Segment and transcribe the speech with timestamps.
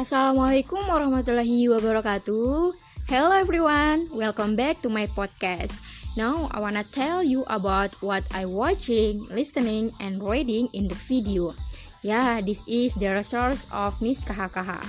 [0.00, 2.72] Assalamualaikum warahmatullahi wabarakatuh.
[3.04, 5.84] Hello everyone, welcome back to my podcast.
[6.16, 11.52] Now I wanna tell you about what I watching, listening, and reading in the video.
[12.00, 14.80] Yeah, this is the resource of Miss Kahakaha.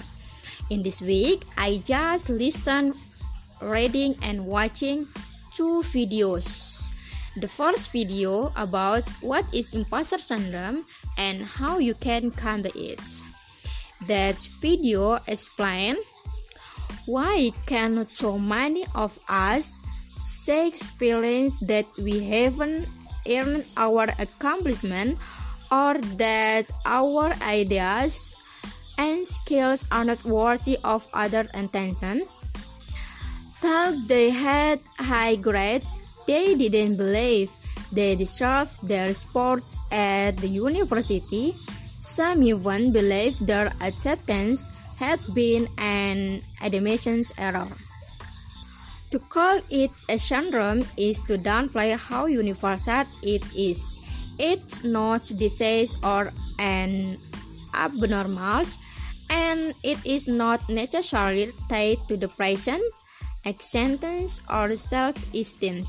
[0.71, 2.96] In this week, I just listen,
[3.59, 5.12] reading, and watching
[5.52, 6.88] two videos.
[7.36, 10.87] The first video about what is imposter syndrome
[11.20, 13.04] and how you can combat it.
[14.07, 15.97] That video explain
[17.05, 19.82] why cannot so many of us
[20.18, 22.87] say feelings that we haven't
[23.28, 25.18] earned our accomplishment
[25.71, 28.33] or that our ideas
[28.97, 32.38] and skills are not worthy of other intentions?
[33.61, 37.52] Though they had high grades, they didn't believe
[37.92, 41.54] they deserved their sports at the university
[42.02, 47.70] some even believe their acceptance had been an admissions error.
[49.12, 54.00] To call it a syndrome is to downplay how universal it is.
[54.40, 57.18] It's not disease or an
[57.74, 58.66] abnormal,
[59.30, 62.82] and it is not necessarily tied to depression,
[63.46, 65.86] acceptance, or self-esteem.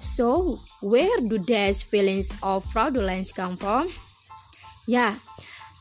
[0.00, 3.88] So, where do these feelings of fraudulence come from?
[4.86, 5.16] Yeah,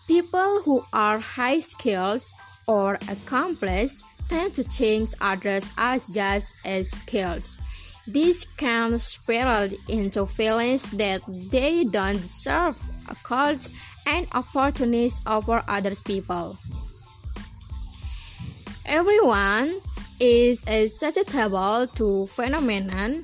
[0.08, 2.34] people who are high skills
[2.68, 7.62] or accomplished tend to think others as just as skills.
[8.08, 12.76] This can spiral into feelings that they don't deserve
[13.08, 13.74] accolades
[14.06, 16.58] and opportunities over other people.
[18.86, 19.80] Everyone
[20.20, 23.24] is susceptible to phenomenon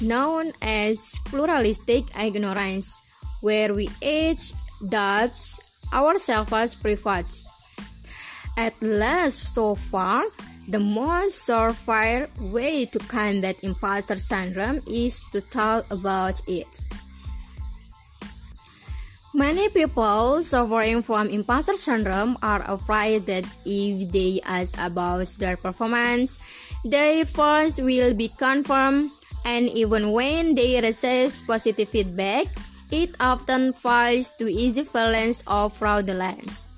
[0.00, 3.00] known as pluralistic ignorance,
[3.40, 4.52] where we each
[4.88, 5.60] doubts
[5.92, 7.26] our self-preferred.
[8.56, 10.24] At last, so far,
[10.68, 16.80] the most surefire way to combat imposter syndrome is to talk about it.
[19.32, 26.40] Many people suffering from imposter syndrome are afraid that if they ask about their performance,
[26.84, 29.10] their efforts will be confirmed,
[29.44, 32.46] and even when they receive positive feedback,
[32.90, 36.68] it often falls to easy feelings of fraudulence.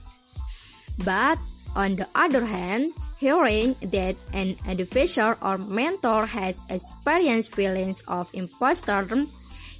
[1.05, 1.39] But
[1.75, 9.07] on the other hand, hearing that an advisor or mentor has experienced feelings of imposter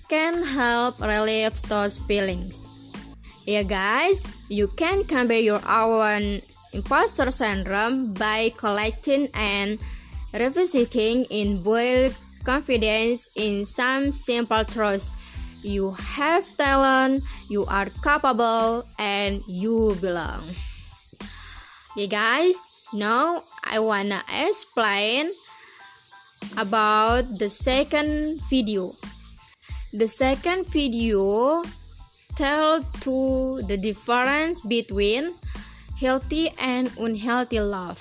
[0.09, 2.71] can help relieve those feelings.
[3.45, 9.79] Yeah, guys, you can combat your own imposter syndrome by collecting and
[10.33, 11.63] revisiting in
[12.45, 15.13] confidence in some simple truths
[15.63, 20.43] you have talent, you are capable, and you belong.
[21.93, 22.55] Okay, guys,
[22.93, 25.33] now I wanna explain
[26.57, 28.95] about the second video.
[29.93, 31.65] The second video
[32.35, 35.35] tell to the difference between
[36.01, 38.01] healthy and unhealthy love.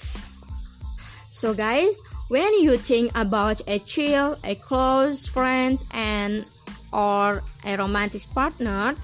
[1.30, 6.46] So guys, when you think about a chill, a close friends and
[6.94, 8.96] or a romantic partner,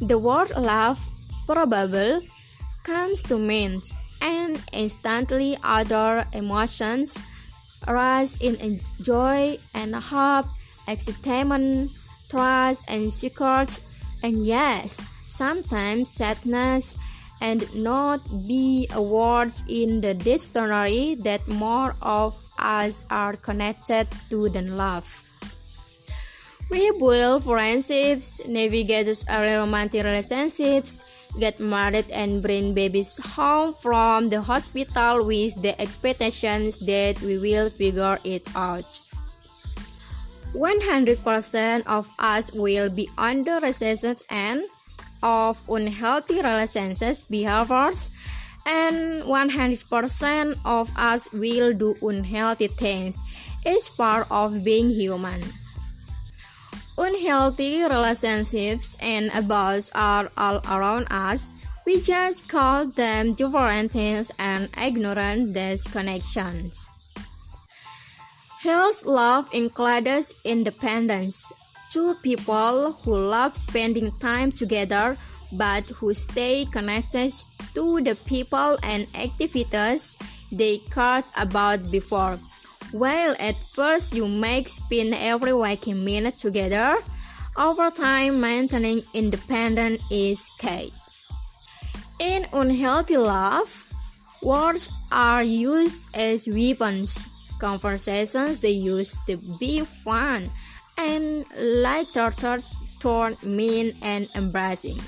[0.00, 1.00] the word love
[1.46, 2.28] probably
[2.82, 3.82] comes to mind
[4.20, 7.18] and instantly other emotions
[7.86, 10.46] arise in joy and hope,
[10.88, 11.90] excitement,
[12.28, 13.80] trust and secret,
[14.22, 16.98] and yes, sometimes sadness
[17.40, 24.48] and not be a word in the dictionary that more of us are connected to
[24.48, 25.25] than love.
[26.68, 31.04] We build friendships, navigate romantic relationships,
[31.38, 37.70] get married and bring babies home from the hospital with the expectations that we will
[37.70, 38.98] figure it out.
[40.54, 44.64] 100% of us will be under resistance and
[45.22, 48.10] of unhealthy relationships behaviors
[48.64, 53.22] and 100% of us will do unhealthy things.
[53.64, 55.42] It's part of being human.
[56.98, 61.52] Unhealthy relationships and abuse are all around us.
[61.84, 66.86] We just call them different things and ignore these connections.
[68.60, 71.52] Health love includes independence.
[71.92, 75.16] Two people who love spending time together
[75.52, 77.32] but who stay connected
[77.74, 80.16] to the people and activities
[80.50, 82.38] they cared about before.
[82.92, 86.98] While at first you make spend every waking minute together,
[87.56, 90.92] over time maintaining independence is key.
[92.18, 93.86] In unhealthy love,
[94.42, 97.26] Words are used as weapons.
[97.58, 100.50] Conversations they used to be fun
[100.98, 105.00] and like turtles turn mean and embarrassing.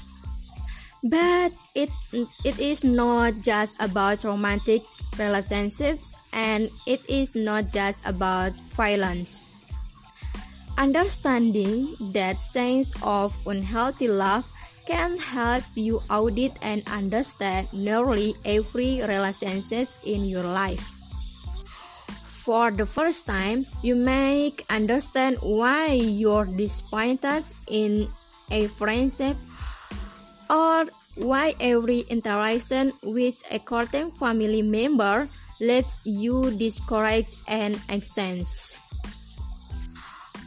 [1.05, 1.91] But it
[2.43, 4.83] it is not just about romantic
[5.19, 9.43] relationships and it is not just about violence.
[10.79, 14.47] Understanding that signs of unhealthy love
[14.87, 20.81] can help you audit and understand nearly every relationship in your life.
[22.41, 28.09] For the first time, you may understand why you're disappointed in
[28.50, 29.37] a friendship
[30.49, 30.88] or
[31.19, 35.29] why every interaction with a courting family member
[35.61, 38.76] leaves you discouraged and anxious.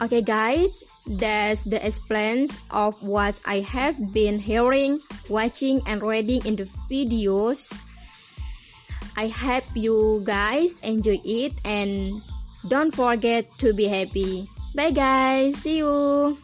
[0.02, 4.98] Okay guys, that's the explains of what I have been hearing,
[5.28, 7.70] watching and reading in the videos.
[9.16, 12.18] I hope you guys enjoy it and
[12.66, 14.48] don't forget to be happy.
[14.74, 16.38] Bye guys, see you.